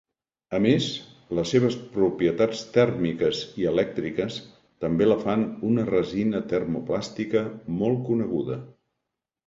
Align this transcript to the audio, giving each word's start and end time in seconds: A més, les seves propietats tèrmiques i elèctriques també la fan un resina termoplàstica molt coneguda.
A 0.57 0.59
més, 0.65 0.85
les 1.39 1.51
seves 1.55 1.77
propietats 1.97 2.63
tèrmiques 2.79 3.43
i 3.63 3.69
elèctriques 3.73 4.41
també 4.87 5.11
la 5.13 5.21
fan 5.27 5.47
un 5.71 5.81
resina 5.93 6.45
termoplàstica 6.57 7.49
molt 7.81 8.07
coneguda. 8.13 8.63